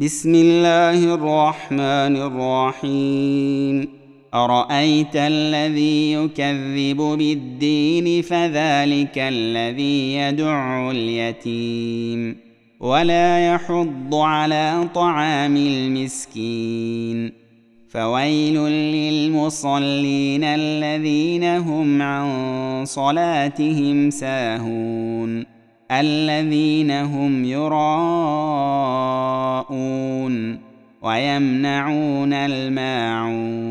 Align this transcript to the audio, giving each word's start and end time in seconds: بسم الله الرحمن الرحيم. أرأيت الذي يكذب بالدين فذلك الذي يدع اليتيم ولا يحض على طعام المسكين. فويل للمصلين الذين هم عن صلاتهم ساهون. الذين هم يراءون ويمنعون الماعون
بسم 0.00 0.34
الله 0.34 1.14
الرحمن 1.14 2.16
الرحيم. 2.16 3.88
أرأيت 4.34 5.14
الذي 5.14 6.12
يكذب 6.12 6.96
بالدين 6.96 8.22
فذلك 8.22 9.12
الذي 9.16 10.14
يدع 10.14 10.90
اليتيم 10.90 12.36
ولا 12.80 13.54
يحض 13.54 14.14
على 14.14 14.88
طعام 14.94 15.56
المسكين. 15.56 17.32
فويل 17.88 18.54
للمصلين 18.70 20.44
الذين 20.44 21.44
هم 21.44 22.02
عن 22.02 22.84
صلاتهم 22.84 24.10
ساهون. 24.10 25.60
الذين 25.90 26.90
هم 26.90 27.44
يراءون 27.44 28.69
ويمنعون 31.02 32.32
الماعون 32.32 33.69